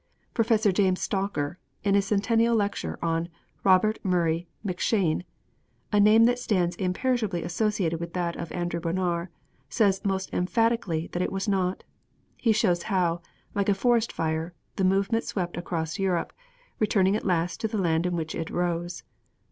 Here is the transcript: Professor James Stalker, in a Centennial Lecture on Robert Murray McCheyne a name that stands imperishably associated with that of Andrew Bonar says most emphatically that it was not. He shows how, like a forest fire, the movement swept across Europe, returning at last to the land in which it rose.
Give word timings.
Professor 0.33 0.71
James 0.71 0.99
Stalker, 0.99 1.59
in 1.83 1.93
a 1.93 2.01
Centennial 2.01 2.55
Lecture 2.55 2.97
on 3.03 3.29
Robert 3.63 3.99
Murray 4.03 4.47
McCheyne 4.65 5.21
a 5.91 5.99
name 5.99 6.23
that 6.23 6.39
stands 6.39 6.75
imperishably 6.77 7.43
associated 7.43 7.99
with 7.99 8.13
that 8.13 8.35
of 8.35 8.51
Andrew 8.51 8.79
Bonar 8.79 9.29
says 9.69 10.03
most 10.03 10.33
emphatically 10.33 11.05
that 11.11 11.21
it 11.21 11.31
was 11.31 11.47
not. 11.47 11.83
He 12.35 12.51
shows 12.51 12.81
how, 12.89 13.21
like 13.53 13.69
a 13.69 13.75
forest 13.75 14.11
fire, 14.11 14.55
the 14.75 14.83
movement 14.83 15.23
swept 15.23 15.55
across 15.55 15.99
Europe, 15.99 16.33
returning 16.79 17.15
at 17.15 17.23
last 17.23 17.61
to 17.61 17.67
the 17.67 17.77
land 17.77 18.07
in 18.07 18.15
which 18.15 18.33
it 18.33 18.49
rose. 18.49 19.03